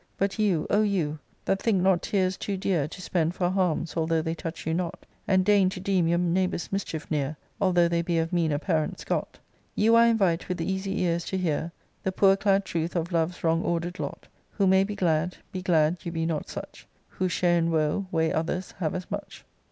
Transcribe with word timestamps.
But 0.17 0.39
you, 0.39 0.65
O 0.71 0.81
you, 0.81 1.19
that 1.45 1.61
think 1.61 1.83
hot 1.83 2.01
tears 2.01 2.35
too 2.35 2.57
dear 2.57 2.87
To 2.87 2.99
spend 3.03 3.35
for 3.35 3.51
harms, 3.51 3.95
although 3.95 4.23
they 4.23 4.33
touch 4.33 4.65
you 4.65 4.73
not, 4.73 5.05
And 5.27 5.45
deign 5.45 5.69
to 5.69 5.79
deem 5.79 6.07
your 6.07 6.17
neighbours' 6.17 6.71
mischief 6.71 7.11
near, 7.11 7.37
Although 7.61 7.87
they 7.87 8.01
be 8.01 8.17
of 8.17 8.33
meaner 8.33 8.57
parents 8.57 9.03
got: 9.05 9.37
You 9.75 9.93
I 9.93 10.07
invite 10.07 10.49
with 10.49 10.59
easy 10.59 11.01
ears 11.03 11.23
to 11.25 11.37
hear 11.37 11.71
The 12.01 12.11
poor 12.11 12.35
clad 12.35 12.65
truth 12.65 12.95
of 12.95 13.11
love's 13.11 13.43
wrong 13.43 13.61
order'd 13.61 13.99
lot. 13.99 14.27
Who 14.53 14.65
may 14.65 14.83
be 14.83 14.95
glad, 14.95 15.37
be 15.51 15.61
glad 15.61 15.97
you 16.03 16.11
be 16.11 16.25
not 16.25 16.49
such; 16.49 16.87
Who 17.09 17.29
share 17.29 17.59
in 17.59 17.69
woe, 17.69 18.07
weigh 18.11 18.33
others 18.33 18.71
have 18.79 18.95
as 18.95 19.11
much. 19.11 19.45